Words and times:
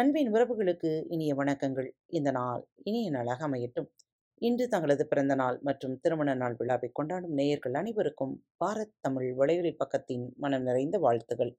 அன்பின் 0.00 0.32
உறவுகளுக்கு 0.32 1.04
இனிய 1.08 1.34
வணக்கங்கள். 1.34 1.90
இந்த 2.06 2.30
நாள் 2.30 2.68
இனிய 2.82 3.10
நாளாக 3.10 3.48
அமையட்டும். 3.48 3.88
இன்று 4.34 4.68
தங்களது 4.68 5.06
பிறந்த 5.06 5.34
நாள் 5.34 5.58
மற்றும் 5.62 6.00
திருமண 6.00 6.34
நாள் 6.34 6.54
விழாவை 6.58 6.90
கொண்டாடும் 6.92 7.32
நேயர்கள் 7.32 7.74
அனைவருக்கும் 7.74 8.44
பாரத் 8.64 8.94
தமிழ் 9.00 9.34
வலையுறை 9.38 9.76
பக்கத்தின் 9.78 10.34
மனம் 10.34 10.62
நிறைந்த 10.62 10.98
வாழ்த்துகள். 10.98 11.58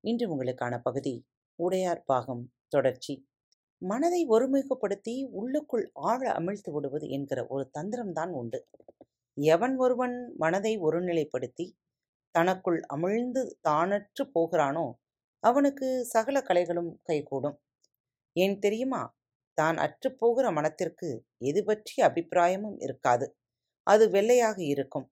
இன்று 0.00 0.26
உங்களுக்கான 0.28 0.78
பகுதி 0.82 1.26
உடையார் 1.54 2.02
பாகம் 2.06 2.52
தொடர்ச்சி. 2.68 3.28
மனதை 3.78 4.26
ஒருமுகப்படுத்தி 4.28 5.28
உள்ளுக்குள் 5.30 5.90
ஆழ 5.92 6.32
அமிழ்த்து 6.32 6.70
விடுவது 6.70 7.08
என்கிற 7.08 7.46
ஒரு 7.48 7.70
தந்திரம்தான் 7.78 8.30
உண்டு. 8.30 8.66
எவன் 9.34 9.76
ஒருவன் 9.76 10.34
மனதை 10.36 10.78
ஒருநிலைப்படுத்தி 10.78 11.72
தனக்குள் 12.30 12.82
அமிழ்ந்து 12.94 13.54
தானற்று 13.68 14.30
போகிறானோ 14.34 14.92
அவனுக்கு 15.42 15.88
சகல 16.06 16.36
கலைகளும் 16.40 16.90
கைகூடும். 17.02 17.56
ஏன் 18.36 18.56
தெரியுமா? 18.58 19.02
தான் 19.58 19.76
அற்றுப்போகிற 19.76 20.46
மனத்திற்கு 20.52 21.08
எது 21.42 21.60
பற்றிய 21.64 22.00
அபிப்பிராயமும் 22.08 22.78
இருக்காது. 22.80 23.26
அது 23.86 24.04
வெள்ளையாக 24.10 24.58
இருக்கும். 24.74 25.06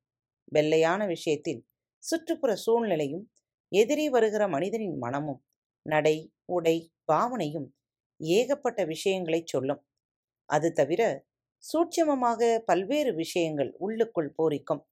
வெள்ளையான 0.52 1.00
விஷயத்தில் 1.06 1.62
சுற்றுப்புற 2.02 2.52
சூழ்நிலையும் 2.56 3.24
எதிரே 3.72 4.06
வருகிற 4.08 4.44
மனிதனின் 4.48 4.98
மனமும் 4.98 5.40
நடை 5.86 6.16
உடை 6.56 6.76
பாவனையும் 7.12 7.68
ஏகப்பட்ட 8.20 8.80
விஷயங்களை 8.84 9.40
சொல்லும். 9.44 9.82
அது 10.48 10.68
தவிர 10.72 11.02
சூட்சமமாக 11.64 12.40
பல்வேறு 12.64 13.12
விஷயங்கள் 13.14 13.70
உள்ளுக்குள் 13.78 14.30
பூரிக்கும். 14.38 14.82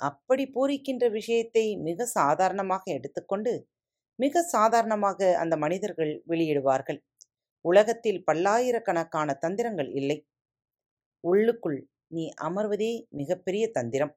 அப்படி 0.00 0.44
பூரிக்கின்ற 0.54 1.04
விஷயத்தை 1.10 1.64
மிக 1.80 2.06
சாதாரணமாக 2.18 2.84
எடுத்துக்கொண்டு 2.92 3.52
மிக 4.18 4.42
சாதாரணமாக 4.52 5.20
அந்த 5.36 5.54
மனிதர்கள் 5.56 6.12
வெளியிடுவார்கள். 6.28 6.98
உலகத்தில் 7.64 8.24
பல்லாயிரக்கணக்கான 8.24 9.38
தந்திரங்கள் 9.40 9.90
இல்லை. 9.92 10.18
உள்ளுக்குள் 11.24 11.78
நீ 12.06 12.24
அமர்வதே 12.42 12.92
மிகப்பெரிய 13.10 13.64
தந்திரம். 13.70 14.12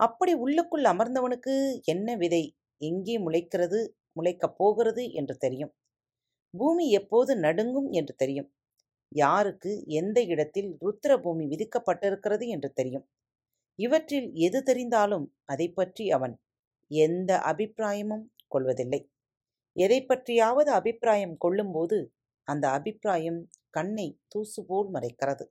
அப்படி 0.00 0.32
உள்ளுக்குள் 0.34 0.84
அமர்ந்தவனுக்கு 0.84 1.54
என்ன 1.84 2.08
விதை? 2.16 2.44
எங்கே 2.80 3.16
முளைக்கிறது? 3.18 3.80
முளைக்கப் 4.16 4.56
போகிறது 4.56 5.02
என்று 5.12 5.34
தெரியும். 5.36 5.72
பூமி 6.54 6.84
எப்போது 6.90 7.32
நடுங்கும் 7.36 7.88
என்று 7.90 8.14
தெரியும். 8.16 8.48
யாருக்கு 9.12 9.70
எந்த 9.92 10.18
இடத்தில் 10.24 10.70
ருத்திர 10.82 11.12
பூமி 11.20 11.44
விதிக்கப்பட்டிருக்கிறது 11.46 12.46
என்று 12.46 12.70
தெரியும். 12.72 13.06
இவற்றில் 13.78 14.28
எது 14.38 14.58
தெரிந்தாலும் 14.60 15.26
அதை 15.44 15.66
பற்றி 15.70 16.04
அவன் 16.10 16.34
எந்த 16.90 17.30
அபிப்பிராயமும் 17.42 18.24
கொள்வதில்லை. 18.48 19.00
எதை 19.76 20.06
பற்றியாவது 20.08 20.70
அபிப்பிராயம் 20.78 21.36
கொள்ளும்போது 21.36 21.98
அந்த 22.48 22.68
அபிப்பிராயம் 22.68 23.40
கண்ணை 23.70 24.20
தூசு 24.28 24.60
போல் 24.66 24.88
மறைக்கிறது. 24.92 25.44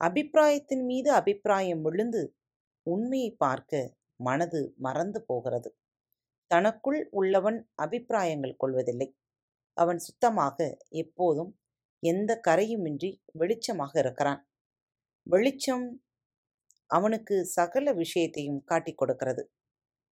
அபிப்பிராயத்தின் 0.00 0.84
மீது 0.84 1.10
அபிப்பிராயம் 1.12 1.82
விழுந்து 1.82 2.36
உண்மையை 2.86 3.30
பார்க்க 3.36 3.94
மனது 4.20 4.74
மறந்து 4.76 5.24
போகிறது. 5.24 5.70
தனக்குள் 6.50 7.08
உள்ளவன் 7.10 7.58
அபிப்பிராயங்கள் 7.82 8.56
கொள்வதில்லை. 8.56 9.08
அவன் 9.76 9.98
சுத்தமாக 9.98 10.76
எப்போதும் 10.88 11.50
எந்த 12.02 12.40
கரையுமின்றி 12.48 13.10
வெளிச்சமாக 13.38 13.98
இருக்கிறான். 13.98 14.40
வெளிச்சம் 15.26 15.86
அவனுக்கு 16.90 17.44
சகல 17.44 17.92
விஷயத்தையும் 17.92 18.62
காட்டிக் 18.64 18.98
கொடுக்கிறது. 18.98 19.42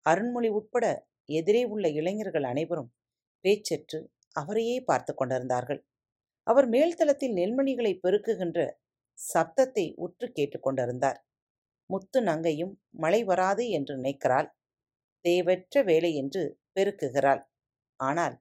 அருண்மொழி 0.06 0.48
உட்பட 0.48 1.06
எதிரே 1.28 1.62
உள்ள 1.64 1.86
இளைஞர்கள் 1.90 2.46
அனைவரும் 2.52 2.90
பேச்சற்று 3.44 3.98
அவரையே 4.36 4.76
பார்த்து 4.84 5.12
கொண்டிருந்தார்கள். 5.14 5.80
அவர் 6.46 6.66
மேல்தளத்தில் 6.68 7.34
நெல்மணிகளை 7.34 7.92
பெருக்குகின்ற 8.04 8.58
சப்தத்தை 9.18 9.84
உற்று 9.96 10.26
கேட்டுக்கொண்டிருந்தார் 10.28 11.18
முத்து 11.90 12.18
நங்கையும் 12.20 12.74
மழை 12.94 13.20
வராது 13.24 13.64
என்று 13.68 13.94
நினைக்கிறாள். 13.96 14.48
தேவற்ற 15.24 15.82
வேலை 15.84 16.10
என்று 16.14 16.42
பெருக்குகிறாள். 16.76 17.42
ஆனால் 18.00 18.36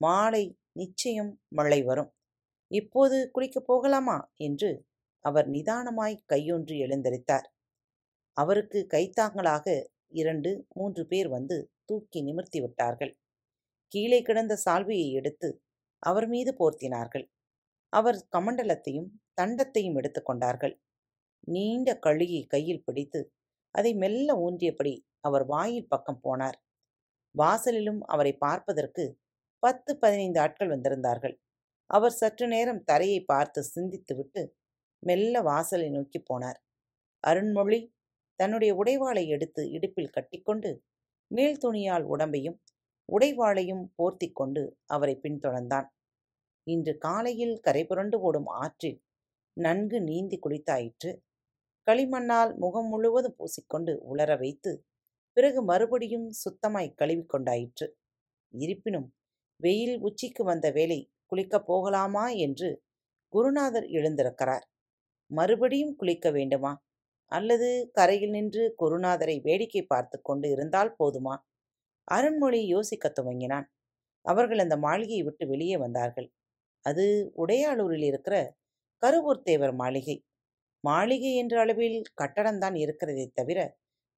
மாலை 0.00 0.44
நிச்சயம் 0.72 1.32
மழை 1.48 1.80
வரும். 1.82 2.10
இப்போது 2.70 3.16
குளிக்கப் 3.34 3.68
போகலாமா? 3.68 4.18
என்று 4.38 4.70
அவர் 5.24 5.46
நிதானமாய் 5.48 6.16
கையொன்று 6.32 6.74
எழுந்தரித்தார் 6.86 7.46
அவருக்கு 8.36 8.80
கைத்தாங்களாக 8.94 9.66
இரண்டு 10.12 10.50
மூன்று 10.74 11.02
பேர் 11.06 11.28
வந்து 11.28 11.56
தூக்கி 11.88 12.20
நிமிர்த்தி 12.22 12.58
விட்டார்கள். 12.64 13.12
கீழே 13.92 14.20
கிடந்த 14.22 14.54
சால்வையை 14.66 15.08
எடுத்து 15.20 15.48
அவர் 16.02 16.26
மீது 16.28 16.50
போர்த்தினார்கள். 16.60 17.26
அவர் 17.92 18.18
கமண்டலத்தையும் 18.36 19.08
தண்டத்தையும் 19.40 19.98
எடுத்துக்கொண்டார்கள் 20.00 20.74
நீண்ட 21.48 21.88
கழுகி 22.06 22.40
கையில் 22.46 22.84
பிடித்து 22.86 23.20
அதை 23.74 23.92
மெல்ல 23.94 24.28
ஊன்றியபடி 24.44 24.94
அவர் 25.20 25.44
வாயில் 25.46 25.90
பக்கம் 25.92 26.22
போனார். 26.24 26.58
வாசலிலும் 27.34 28.00
அவரை 28.06 28.32
பார்ப்பதற்கு 28.36 29.04
பத்து 29.62 29.90
பதினைந்து 29.98 30.38
ஆட்கள் 30.44 30.72
வந்திருந்தார்கள். 30.74 31.34
அவர் 31.90 32.18
சற்று 32.20 32.46
நேரம் 32.46 32.82
தரையை 32.90 33.20
பார்த்து 33.24 33.60
சிந்தித்துவிட்டு 33.74 34.42
மெல்ல 35.02 35.40
வாசலை 35.42 35.88
நோக்கி 35.90 36.20
போனார். 36.30 36.58
அருண்மொழி 37.24 37.80
தன்னுடைய 38.40 38.72
உடைவாளை 38.80 39.24
எடுத்து 39.36 39.62
இடுப்பில் 39.76 40.14
கட்டிக்கொண்டு 40.16 40.70
மேல் 41.30 41.58
துணியால் 41.58 42.04
உடம்பையும் 42.04 42.58
உடைவாளையும் 43.08 43.84
போர்த்தி 43.96 44.28
கொண்டு 44.32 44.62
அவரை 44.86 45.20
பின்தொடர்ந்தான். 45.22 45.88
இன்று 46.66 46.98
காலையில் 46.98 47.60
கரை 47.60 47.86
புரண்டு 47.86 48.20
ஓடும் 48.20 48.46
ஆற்றில் 48.46 48.98
நன்கு 49.56 50.00
நீந்தி 50.00 50.38
குளித்தாயிற்று. 50.46 51.10
களிமண்ணால் 51.86 52.56
முகம் 52.56 52.88
முழுவதும் 52.88 53.36
பூசிக்கொண்டு 53.38 53.92
உலர 54.10 54.36
வைத்து 54.36 54.72
பிறகு 55.36 55.62
மறுபடியும் 55.62 56.28
சுத்தமாய் 56.44 56.96
கழுவிக்கொண்டாயிற்று 56.98 57.86
இருப்பினும் 58.54 59.08
வெயில் 59.60 59.96
உச்சிக்கு 60.00 60.44
வந்த 60.44 60.70
வேலை 60.70 61.00
குளிக்கப் 61.32 61.66
போகலாமா 61.66 62.28
என்று 62.28 62.68
குருநாதர் 63.32 63.88
எழுந்திருக்கிறார். 63.88 64.66
மறுபடியும் 65.30 65.96
குளிக்க 65.96 66.30
வேண்டுமா? 66.30 66.72
அல்லது 67.32 67.68
கரையில் 67.92 68.30
நின்று 68.30 68.74
குருநாதரை 68.78 69.36
வேடிக்கை 69.42 69.82
பார்த்து 69.84 70.16
கொண்டு 70.22 70.50
இருந்தால் 70.50 70.96
போதுமா? 70.98 71.34
அருண்மொழி 72.08 72.60
யோசிக்கத் 72.66 73.16
துவங்கினான். 73.18 73.66
அவர்கள் 74.24 74.58
அந்த 74.58 74.76
மாளிகையை 74.76 75.22
விட்டு 75.22 75.46
வெளியே 75.48 75.76
வந்தார்கள். 75.76 76.28
அது 76.84 77.04
உடையாளூரில் 77.38 78.04
இருக்கிற 78.04 78.36
கருவூர் 79.02 79.42
தேவர் 79.42 79.74
மாளிகை. 79.74 80.16
மாளிகை 80.84 81.36
என்ற 81.36 81.54
அளவில் 81.60 82.02
கட்டடம்தான் 82.22 82.76
இருக்கிறதே 82.76 83.26
தவிர 83.34 83.58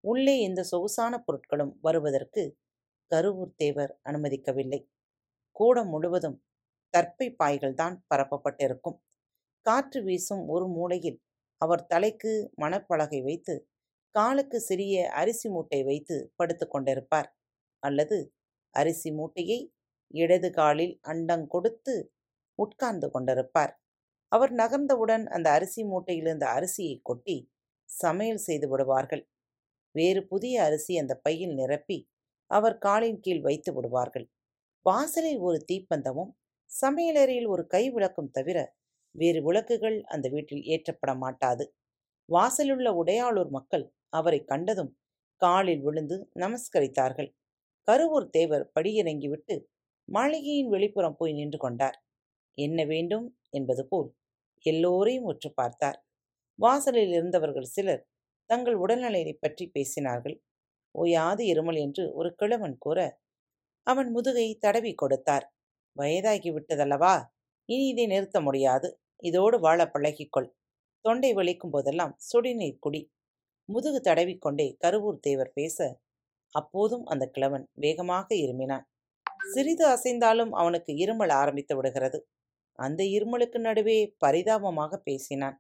உள்ளே 0.05 0.41
எந்த 0.41 0.63
சொகுசான 0.63 1.25
பொருட்களும் 1.27 1.73
வருவதற்கு 1.81 2.43
கருவூர்த்தேவர் 3.11 3.93
அனுமதிக்கவில்லை. 4.09 4.81
கூடம் 5.57 5.89
முழுவதும் 5.89 6.39
தற்பை 6.95 7.29
பாய்கள் 7.35 7.75
தான் 7.75 7.97
பரப்பப்பட்டிருக்கும். 8.11 8.99
காற்று 9.67 10.01
வீசும் 10.03 10.45
ஒரு 10.49 10.69
மூலையில் 10.69 11.19
அவர் 11.61 11.87
தலைக்கு 11.87 12.33
மணப்பலகை 12.63 13.21
வைத்து 13.23 13.55
காலுக்கு 14.15 14.59
சிறிய 14.61 14.95
அரிசி 15.13 15.49
மூட்டை 15.49 15.81
வைத்து 15.85 16.17
படுத்து 16.37 16.67
கொண்டிருப்பார். 16.67 17.29
அல்லது 17.83 18.19
அரிசி 18.75 19.11
மூட்டையை 19.13 19.61
இடது 20.15 20.49
காலில் 20.51 20.95
அண்டங் 21.09 21.47
கொடுத்து 21.47 21.95
உட்கார்ந்து 22.59 23.09
கொண்டிருப்பார். 23.11 23.73
அவர் 24.33 24.53
நகர்ந்தவுடன் 24.53 25.25
அந்த 25.27 25.49
அரிசி 25.51 25.83
மூட்டையிலிருந்த 25.85 26.47
அரிசியை 26.57 26.97
கொட்டி 27.03 27.37
சமையல் 27.91 28.43
செய்து 28.49 28.67
விடுவார்கள். 28.69 29.23
வேறு 29.95 30.21
புதிய 30.27 30.57
அரிசி 30.63 30.95
அந்த 30.99 31.15
பையில் 31.17 31.55
நிரப்பி 31.55 31.99
அவர் 32.51 32.77
காலின் 32.79 33.21
கீழ் 33.21 33.41
வைத்து 33.41 33.71
விடுவார்கள். 33.75 34.27
வாசலில் 34.87 35.41
ஒரு 35.41 35.59
தீப்பந்தமும் 35.73 36.33
சமையலறையில் 36.71 37.49
ஒரு 37.49 37.63
கை 37.67 37.85
விளக்கும் 37.91 38.31
தவிர 38.31 38.59
வேறு 39.15 39.41
விளக்குகள் 39.43 39.99
அந்த 40.07 40.27
வீட்டில் 40.29 40.65
ஏற்றப்பட 40.67 41.13
மாட்டாது. 41.17 41.65
வாசலுள்ள 42.29 42.89
உடையாளூர் 42.95 43.51
மக்கள் 43.51 43.85
அவரை 44.11 44.41
கண்டதும் 44.45 44.93
காலில் 45.43 45.83
விழுந்து 45.83 46.17
நமஸ்கரித்தார்கள். 46.35 47.31
கருவூர் 47.89 48.29
தேவர் 48.31 48.67
படியிறங்கிவிட்டு 48.75 49.55
மாளிகையின் 50.09 50.71
வெளிப்புறம் 50.73 51.19
போய் 51.19 51.33
நின்று 51.33 51.59
கொண்டார். 51.59 51.97
என்ன 52.59 52.85
வேண்டும்? 52.85 53.27
என்பது 53.51 53.83
போல் 53.87 54.09
எல்லோரையும் 54.65 55.29
உற்று 55.33 55.51
பார்த்தார். 55.53 55.99
வாசலில் 56.59 57.13
இருந்தவர்கள் 57.13 57.69
சிலர் 57.69 58.05
தங்கள் 58.51 58.77
உடல்நலனை 58.77 59.35
பற்றி 59.37 59.65
பேசினார்கள். 59.75 60.37
ஓயாது 60.95 61.43
இருமல் 61.45 61.79
என்று 61.81 62.05
ஒரு 62.13 62.31
கிழவன் 62.35 62.77
கூற 62.79 62.99
அவன் 63.87 64.09
முதுகை 64.13 64.47
தடவி 64.59 64.93
கொடுத்தார். 64.95 65.47
வயதாகி 65.97 66.51
விட்டதல்லவா? 66.53 67.15
இனி 67.71 67.85
இதை 67.87 68.05
நிறுத்த 68.07 68.39
முடியாது. 68.41 68.89
இதோடு 69.23 69.57
வாழ 69.61 69.81
பழகிக்கொள். 69.95 70.49
தொண்டை 71.05 71.31
வலிக்கும் 71.35 71.71
போதெல்லாம் 71.71 72.15
சுடிநீர் 72.21 72.79
குடி. 72.79 73.01
முதுகு 73.69 74.01
தடவிக்கொண்டே 74.09 74.67
கருவூர் 74.85 75.21
தேவர் 75.21 75.53
பேச. 75.53 75.79
அப்போதும் 76.55 77.05
அந்த 77.05 77.25
கிழவன் 77.27 77.67
வேகமாக 77.75 78.29
இருமினான். 78.35 78.85
சிறிது 79.47 79.85
அசைந்தாலும் 79.87 80.53
அவனுக்கு 80.53 80.93
இருமல் 80.95 81.33
ஆரம்பித்து 81.33 81.75
விடுகிறது. 81.77 82.19
அந்த 82.79 83.01
இருமலுக்கு 83.17 83.59
நடுவே 83.59 83.99
பரிதாபமாக 84.19 84.93
பேசினான். 84.99 85.57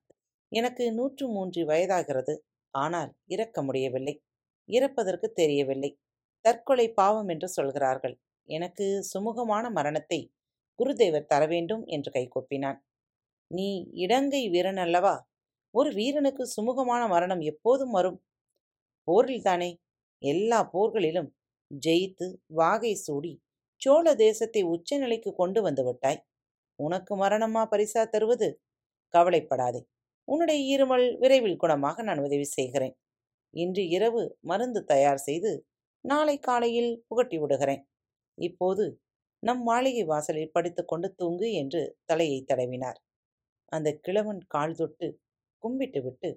எனக்கு 0.52 0.84
நூற்று 0.92 1.24
மூன்று 1.28 1.62
வயதாகிறது. 1.64 2.34
ஆனால் 2.74 3.10
இறக்க 3.26 3.62
முடியவில்லை. 3.62 4.14
இறப்பதற்கு 4.68 5.28
தெரியவில்லை. 5.32 5.90
தற்கொலை 6.44 6.86
பாவம் 6.92 7.28
என்று 7.28 7.48
சொல்கிறார்கள். 7.48 8.16
எனக்கு 8.48 8.86
சுமூகமான 9.10 9.64
மரணத்தை 9.70 10.20
குருதேவர் 10.80 11.30
தர 11.32 11.42
வேண்டும் 11.46 11.82
என்று 11.86 12.10
கைகொப்பினான் 12.10 12.78
நீ 13.50 13.68
இடங்கை 13.94 14.42
வீரன் 14.48 14.80
அல்லவா? 14.84 15.14
ஒரு 15.74 15.90
வீரனுக்கு 15.92 16.44
சுமூகமான 16.56 17.02
மரணம் 17.08 17.42
எப்போதும் 17.50 17.90
வரும். 17.90 18.18
போரில்தானே 19.08 19.70
எல்லா 20.22 20.58
போர்களிலும் 20.72 21.28
ஜெயித்து 21.70 22.26
வாகை 22.54 22.94
சூடி 22.96 23.32
சோழ 23.82 24.06
தேசத்தை 24.14 24.62
உச்சநிலைக்கு 24.64 25.30
கொண்டு 25.32 25.60
வந்து 25.62 25.82
விட்டாய். 25.84 26.20
உனக்கு 26.78 27.12
மரணமா 27.16 27.62
பரிசா 27.72 28.02
தருவது? 28.08 28.48
கவலைப்படாதே. 29.14 29.80
உன்னுடைய 30.28 30.60
இருமல் 30.74 31.06
விரைவில் 31.18 31.60
குணமாக 31.62 32.02
நான் 32.02 32.18
உதவி 32.18 32.46
செய்கிறேன். 32.48 32.94
இன்று 33.54 33.82
இரவு 33.88 34.22
மருந்து 34.40 34.80
தயார் 34.84 35.22
செய்து 35.28 35.52
நாளை 36.04 36.36
காலையில் 36.38 36.92
புகட்டி 37.08 37.38
விடுகிறேன். 37.38 37.82
இப்போது 38.38 38.84
நம் 39.42 39.60
மாளிகை 39.62 40.02
வாசலில் 40.04 40.52
படுத்துக்கொண்டு 40.52 41.08
தூங்கு 41.14 41.48
என்று 41.54 41.80
தலையை 42.04 42.38
தடவினார். 42.44 42.98
அந்த 43.72 43.88
கிழவன் 44.00 44.42
கால் 44.48 44.76
தொட்டு 44.76 45.08
கும்பிட்டு 45.62 46.00
விட்டு 46.02 46.30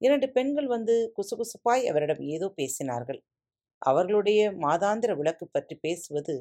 இரண்டு 0.00 0.26
பெண்கள் 0.30 0.68
வந்து 0.68 0.94
குசுகுசுப்பாய் 1.16 1.84
அவரிடம் 1.90 2.22
ஏதோ 2.34 2.46
பேசினார்கள். 2.56 3.20
அவர்களுடைய 3.82 4.40
மாதாந்திர 4.64 5.12
விளக்கு 5.16 5.46
பற்றி 5.48 5.76
பேசுவது 5.80 6.34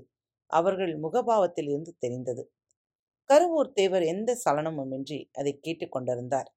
அவர்கள் 0.50 0.94
முகபாவத்தில் 1.00 1.70
இருந்து 1.72 1.94
தெரிந்தது. 2.00 2.44
கருவூர் 3.30 3.72
தேவர் 3.74 4.06
எந்த 4.08 4.32
சலனமுமின்றி 4.46 5.20
அதை 5.34 5.54
கேட்டுக்கொண்டிருந்தார் 5.60 6.50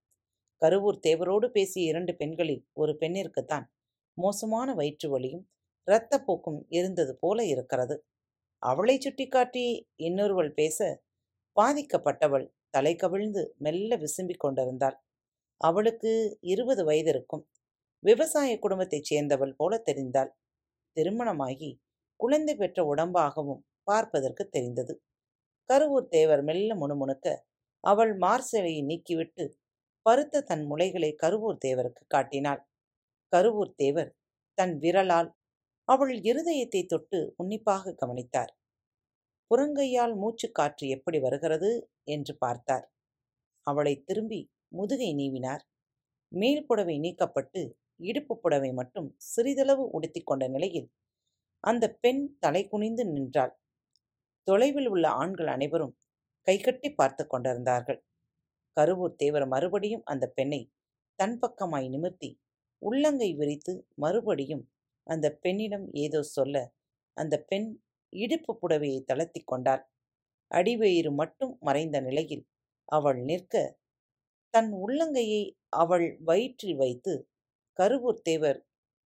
கருவூர் 0.62 0.98
தேவரோடு 1.06 1.46
பேசிய 1.50 1.90
இரண்டு 1.92 2.12
பெண்களில் 2.16 2.62
ஒரு 2.74 2.92
பெண்ணிற்குத்தான் 3.00 3.66
மோசமான 4.18 4.68
வயிற்று 4.74 5.08
வலியும் 5.10 5.44
இரத்தப்போக்கும் 5.88 6.60
இருந்தது 6.78 7.12
போல 7.16 7.38
இருக்கிறது. 7.46 7.96
அவளை 8.62 8.94
சுட்டிக்காட்டி 8.98 9.64
இன்னொருவள் 9.98 10.52
பேச 10.52 10.78
பாதிக்கப்பட்டவள் 11.56 12.46
தலை 12.70 12.92
கவிழ்ந்து 12.96 13.42
மெல்ல 13.58 13.96
விசும்பிக் 13.96 14.42
கொண்டிருந்தாள். 14.44 14.96
அவளுக்கு 15.60 16.12
இருபது 16.44 16.82
வயது 16.84 17.10
இருக்கும். 17.10 17.44
விவசாய 18.04 18.52
குடும்பத்தைச் 18.58 19.08
சேர்ந்தவள் 19.10 19.54
போல 19.56 19.82
தெரிந்தாள். 19.86 20.30
திருமணமாகி 20.96 21.70
குழந்தை 22.20 22.54
பெற்ற 22.56 22.78
உடம்பாகவும் 22.94 23.62
பார்ப்பதற்கு 23.84 24.44
தெரிந்தது. 24.48 24.94
கருவூர் 25.70 26.08
தேவர் 26.08 26.42
மெல்ல 26.42 26.74
முணுமுணுக்க 26.76 27.26
அவள் 27.84 28.12
மார்சலையை 28.18 28.80
நீக்கிவிட்டு 28.84 29.44
பருத்த 30.06 30.42
தன் 30.42 30.64
முளைகளை 30.70 31.10
கருவூர் 31.22 31.62
தேவருக்கு 31.66 32.04
காட்டினாள். 32.08 32.62
கருவூர் 33.32 33.74
தேவர் 33.76 34.10
தன் 34.58 34.74
விரலால் 34.78 35.30
அவள் 35.92 36.12
இருதயத்தை 36.22 36.80
தொட்டு 36.86 37.18
உன்னிப்பாக 37.36 37.94
கவனித்தார். 37.94 38.52
புறங்கையால் 39.50 40.14
மூச்சுக்காற்று 40.14 40.84
எப்படி 40.88 41.18
வருகிறது? 41.18 41.70
என்று 42.04 42.32
பார்த்தார். 42.36 42.86
அவளை 43.66 43.94
திரும்பி 44.04 44.40
முதுகை 44.68 45.10
நீவினார். 45.14 45.62
மேல் 46.32 46.66
புடவை 46.66 46.96
நீக்கப்பட்டு 46.98 47.60
இடுப்பு 48.00 48.34
புடவை 48.38 48.70
மட்டும் 48.72 49.08
சிறிதளவு 49.32 49.84
உடுத்திக் 49.90 50.26
கொண்ட 50.26 50.44
நிலையில் 50.48 50.88
அந்த 51.64 51.84
பெண் 52.00 52.22
தலை 52.38 52.62
குனிந்து 52.68 53.04
நின்றாள். 53.06 53.52
தொலைவில் 54.46 54.88
உள்ள 54.88 55.06
ஆண்கள் 55.12 55.46
அனைவரும் 55.46 55.94
கைகட்டி 56.46 56.88
பார்த்து 56.92 57.24
கொண்டிருந்தார்கள். 57.26 58.00
கருவூர் 58.76 59.16
தேவர் 59.16 59.46
மறுபடியும் 59.46 60.04
அந்த 60.04 60.24
பெண்ணை 60.28 60.62
தன் 61.18 61.36
பக்கமாய் 61.42 61.88
நிமிர்த்தி 61.88 62.30
உள்ளங்கை 62.82 63.30
விரித்து 63.34 63.72
மறுபடியும் 63.94 64.64
அந்த 65.06 65.26
பெண்ணிடம் 65.42 65.86
ஏதோ 66.04 66.20
சொல்ல 66.30 66.56
அந்த 67.16 67.34
பெண் 67.46 67.68
இடுப்பு 68.12 68.52
புடவையை 68.54 69.00
தளர்த்தி 69.04 69.40
கொண்டாள். 69.44 69.82
அடிவயிறு 70.50 71.10
மட்டும் 71.20 71.54
மறைந்த 71.62 71.96
நிலையில் 72.00 72.44
அவள் 72.88 73.20
நிற்க 73.24 73.54
தன் 74.54 74.70
உள்ளங்கையை 74.80 75.42
அவள் 75.80 76.06
வயிற்றில் 76.24 76.76
வைத்து 76.76 77.12
கருவூர் 77.78 78.22
தேவர் 78.22 78.60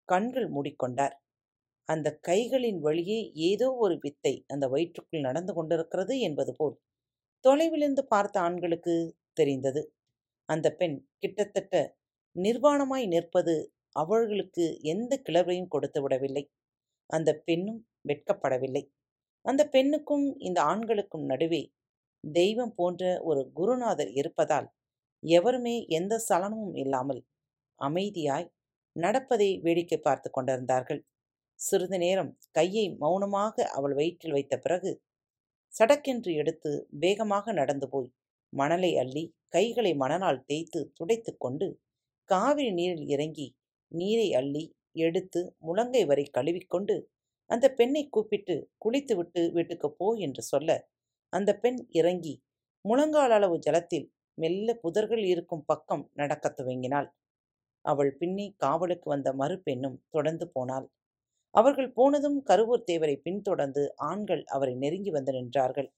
கண்கள் 0.09 0.49
மூடிக்கொண்டார். 0.49 1.15
அந்த 1.89 2.07
கைகளின் 2.27 2.79
வழியே 2.79 3.19
ஏதோ 3.49 3.67
ஒரு 3.83 3.95
வித்தை 4.03 4.33
அந்த 4.47 4.65
வயிற்றுக்குள் 4.67 5.25
நடந்து 5.27 5.53
கொண்டிருக்கிறது 5.53 6.15
என்பது 6.21 6.53
போல் 6.53 6.75
தொலைவிலிருந்து 7.43 8.03
பார்த்த 8.07 8.35
ஆண்களுக்கு 8.41 8.95
தெரிந்தது. 9.37 9.81
அந்த 10.49 10.67
பெண் 10.79 10.97
கிட்டத்தட்ட 11.19 11.75
நிர்வாணமாய் 12.35 13.07
நிற்பது 13.07 13.55
அவர்களுக்கு 13.95 14.65
எந்த 14.83 15.13
கிளர்வையும் 15.27 15.71
கொடுத்து 15.71 15.99
விடவில்லை. 16.01 16.43
அந்த 17.09 17.29
பெண்ணும் 17.47 17.81
வெட்கப்படவில்லை. 18.09 18.83
அந்த 19.45 19.61
பெண்ணுக்கும் 19.67 20.25
இந்த 20.39 20.59
ஆண்களுக்கும் 20.63 21.25
நடுவே 21.25 21.61
தெய்வம் 22.23 22.73
போன்ற 22.75 23.03
ஒரு 23.21 23.41
குருநாதர் 23.53 24.11
இருப்பதால் 24.11 24.67
எவருமே 25.23 25.75
எந்த 25.89 26.13
சலனமும் 26.27 26.75
இல்லாமல் 26.75 27.21
அமைதியாய் 27.79 28.47
நடப்பதை 28.95 29.49
வேடிக்கை 29.63 29.97
பார்த்து 29.99 30.29
கொண்டிருந்தார்கள். 30.29 31.01
சிறிது 31.59 31.97
நேரம் 31.97 32.31
கையை 32.51 32.85
மௌனமாக 33.01 33.65
அவள் 33.69 33.93
வயிற்றில் 33.93 34.31
வைத்த 34.31 34.55
பிறகு 34.57 34.91
சடக்கென்று 35.73 36.31
எடுத்து 36.33 36.71
வேகமாக 37.03 37.53
நடந்து 37.53 37.87
போய் 37.89 38.09
மணலை 38.53 38.91
அள்ளி 38.97 39.23
கைகளை 39.47 39.91
மணலால் 39.93 40.43
தேய்த்து 40.45 40.81
துடைத்து 40.93 41.31
கொண்டு 41.37 41.67
காவிரி 42.29 42.71
நீரில் 42.71 43.07
இறங்கி 43.09 43.47
நீரை 43.93 44.27
அள்ளி 44.33 44.63
எடுத்து 44.99 45.41
முழங்கை 45.59 46.03
வரை 46.05 46.25
கழுவிக்கொண்டு 46.29 46.95
அந்த 47.49 47.65
பெண்ணை 47.71 48.03
கூப்பிட்டு 48.09 48.55
குளித்துவிட்டு 48.77 49.41
வீட்டுக்கு 49.51 49.89
போ 49.93 50.07
என்று 50.19 50.43
சொல்ல 50.43 50.69
அந்த 51.33 51.51
பெண் 51.57 51.79
இறங்கி 51.91 52.33
முழங்கால் 52.85 53.31
அளவு 53.31 53.57
ஜலத்தில் 53.59 54.07
மெல்ல 54.37 54.75
புதர்கள் 54.83 55.23
இருக்கும் 55.25 55.65
பக்கம் 55.65 56.03
நடக்கத் 56.13 56.57
துவங்கினாள். 56.57 57.07
அவள் 57.85 58.11
பின்னே 58.17 58.47
காவலுக்கு 58.57 59.07
வந்த 59.09 59.29
மறு 59.33 59.55
பெண்ணும் 59.59 59.97
தொடர்ந்து 60.09 60.45
போனாள். 60.49 60.87
அவர்கள் 61.55 61.91
போனதும் 61.91 62.39
கருவூர் 62.49 62.87
தேவரை 62.91 63.15
பின்தொடர்ந்து 63.17 63.83
ஆண்கள் 64.03 64.43
அவரை 64.47 64.75
நெருங்கி 64.75 65.11
வந்து 65.11 65.31
நின்றார்கள். 65.31 65.89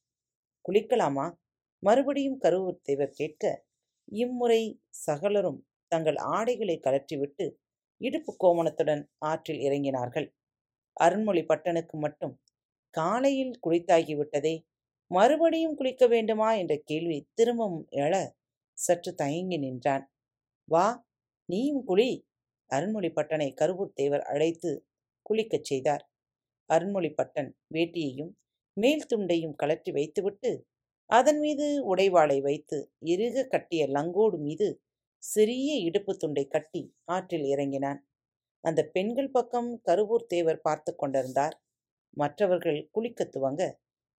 குளிக்கலாமா? 0.65 1.27
மறுபடியும் 1.83 2.39
கருவூர் 2.41 2.81
தேவர் 2.81 3.11
கேட்க 3.11 3.43
இம்முறை 4.17 4.61
சகலரும் 5.05 5.59
தங்கள் 5.91 6.17
ஆடைகளை 6.35 6.75
கலற்றிவிட்டு 6.79 7.45
இடுப்பு 8.01 8.31
கோமணத்துடன் 8.43 9.03
ஆற்றில் 9.25 9.61
இறங்கினார்கள். 9.67 10.27
அருண்மொழி 10.97 11.43
பட்டனுக்கு 11.45 11.95
மட்டும் 11.97 12.33
காலையில் 12.93 13.55
குளித்தாகிவிட்டதே 13.65 14.55
மறுபடியும் 15.11 15.75
குளிக்க 15.75 16.03
வேண்டுமா? 16.07 16.49
என்ற 16.53 16.73
கேள்வி 16.85 17.17
திரும்பவும் 17.33 17.85
எழ 18.03 18.13
சற்று 18.77 19.11
தயங்கி 19.15 19.57
நின்றான். 19.57 20.05
வா 20.69 20.85
நீயும் 21.49 21.83
குளி 21.83 22.09
அருண்மொழி 22.69 23.09
பட்டனை 23.11 23.49
கருவூர் 23.61 23.93
தேவர் 23.93 24.23
அழைத்து 24.23 24.71
குளிக்கச் 25.25 25.67
செய்தார். 25.69 26.03
அருண்மொழி 26.69 27.09
பட்டன் 27.19 27.51
வேட்டியையும் 27.75 28.31
மேல் 28.77 29.05
துண்டையும் 29.11 29.57
கலற்றி 29.61 29.91
வைத்துவிட்டு 29.91 30.51
அதன் 31.09 31.39
மீது 31.39 31.65
உடைவாளை 31.91 32.37
வைத்து 32.41 32.77
இறுக 33.05 33.43
கட்டிய 33.45 33.81
லங்கோடு 33.87 34.37
மீது 34.37 34.67
சிறிய 35.25 35.71
இடுப்பு 35.87 36.13
துண்டை 36.17 36.43
கட்டி 36.47 36.81
ஆற்றில் 37.05 37.45
இறங்கினான். 37.45 37.99
அந்த 38.63 38.81
பெண்கள் 38.85 39.31
பக்கம் 39.31 39.69
கருவூர் 39.87 40.25
தேவர் 40.27 40.61
பார்த்து 40.61 40.91
கொண்டிருந்தார். 40.95 41.55
மற்றவர்கள் 42.17 42.79
குளிக்க 42.91 43.23
துவங்க 43.25 43.61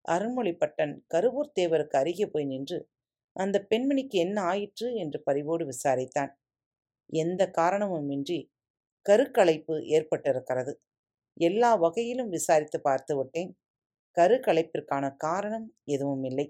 அருண்மொழிப்பட்டன் 0.05 0.93
கருவூர் 1.13 1.55
தேவருக்கு 1.59 1.95
அருகே 1.95 2.25
போய் 2.25 2.45
நின்று 2.45 2.77
அந்த 3.35 3.57
பெண்மணிக்கு 3.69 4.17
என்ன 4.17 4.37
ஆயிற்று? 4.41 4.87
என்று 4.93 5.19
பரிவோடு 5.23 5.63
விசாரித்தான். 5.65 6.31
எந்த 7.09 7.41
காரணமுமின்றி 7.57 8.39
கருக்கலைப்பு 9.05 9.75
ஏற்பட்டிருக்கிறது. 9.89 10.73
எல்லா 11.37 11.71
வகையிலும் 11.75 12.29
விசாரித்து 12.29 12.79
பார்த்து 12.81 13.13
விட்டேன். 13.17 13.51
கருக்கலைப்பிற்கான 14.17 15.05
காரணம் 15.17 15.67
எதுவும் 15.85 16.23
இல்லை 16.23 16.47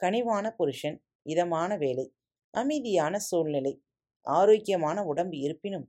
கனிவான 0.00 0.46
புருஷன் 0.56 0.98
இதமான 1.26 1.76
வேலை. 1.76 2.06
அமைதியான 2.54 3.18
சூழ்நிலை. 3.18 3.74
ஆரோக்கியமான 4.26 5.04
உடம்பு 5.04 5.36
இருப்பினும் 5.38 5.86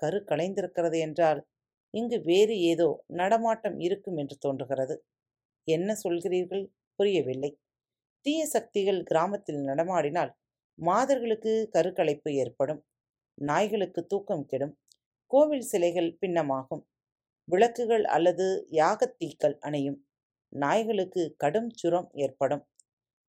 கரு 0.00 0.24
கலைந்திருக்கிறது 0.26 0.98
என்றால் 0.98 1.40
இங்கு 1.94 2.22
வேறு 2.22 2.54
ஏதோ 2.60 2.88
நடமாட்டம் 3.06 3.78
இருக்கும் 3.80 4.16
என்று 4.16 4.36
தோன்றுகிறது. 4.36 4.96
என்ன 5.68 5.96
சொல்கிறீர்கள்? 6.04 6.64
புரியவில்லை. 6.98 7.50
தீய 8.20 8.46
சக்திகள் 8.46 9.00
கிராமத்தில் 9.02 9.60
நடமாடினால் 9.64 10.32
மாதர்களுக்கு 10.78 11.52
கருக்கலைப்பு 11.72 12.34
ஏற்படும். 12.34 12.80
நாய்களுக்கு 13.38 14.06
தூக்கம் 14.06 14.46
கெடும். 14.46 14.74
கோவில் 15.30 15.66
சிலைகள் 15.72 16.10
பின்னமாகும். 16.20 16.84
விளக்குகள் 17.48 18.04
அல்லது 18.04 18.46
யாகத்தீக்கள் 18.72 19.56
அணையும். 19.58 19.98
நாய்களுக்கு 20.52 21.22
கடும் 21.36 21.70
சுரம் 21.70 22.10
ஏற்படும். 22.14 22.64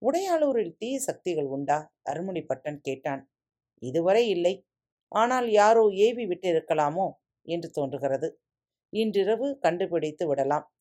உடையாளூரில் 0.05 0.75
தீய 0.77 0.99
சக்திகள் 0.99 1.45
உண்டா? 1.45 1.93
அருள்மொழிப்பட்டன் 2.09 2.77
கேட்டான். 2.77 3.31
இதுவரை 3.79 4.29
இல்லை. 4.29 4.67
ஆனால் 5.07 5.51
யாரோ 5.51 5.89
ஏவி 5.91 6.27
விட்டிருக்கலாமோ? 6.27 7.11
என்று 7.41 7.69
தோன்றுகிறது. 7.69 8.41
இன்றிரவு 8.89 9.57
கண்டுபிடித்து 9.59 10.27
விடலாம். 10.27 10.73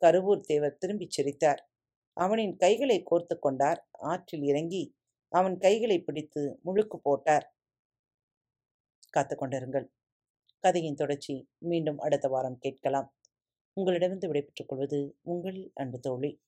கருவூர் 0.00 0.40
தேவர் 0.40 0.76
திரும்பிச் 0.76 1.10
சிரித்தார். 1.10 1.70
அவனின் 2.12 2.56
கைகளை 2.56 3.02
கோர்த்து 3.10 3.38
கொண்டார். 3.38 3.88
ஆற்றில் 3.90 4.42
இறங்கி 4.42 4.96
அவன் 5.28 5.58
கைகளை 5.58 6.02
பிடித்து 6.02 6.60
முழுக்கு 6.64 6.96
போட்டார். 7.02 7.56
காத்து 9.10 9.36
கொண்டிருங்கள். 9.36 9.86
கதையின் 10.58 10.94
தொடர்ச்சி 10.94 11.48
மீண்டும் 11.58 11.98
அடுத்த 11.98 12.28
வாரம் 12.28 12.58
கேட்கலாம். 12.58 13.14
உங்களிடமிருந்து 13.72 14.26
விடைபெற்றுக் 14.26 14.68
கொள்வது 14.68 15.18
உங்கள் 15.22 15.70
அன்பு 15.74 16.00
தோழி. 16.00 16.43